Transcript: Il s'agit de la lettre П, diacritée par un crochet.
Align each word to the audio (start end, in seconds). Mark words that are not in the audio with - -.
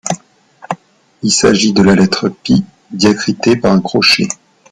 Il 1.21 1.31
s'agit 1.31 1.73
de 1.73 1.83
la 1.83 1.93
lettre 1.93 2.27
П, 2.27 2.55
diacritée 2.89 3.55
par 3.55 3.71
un 3.71 3.81
crochet. 3.81 4.27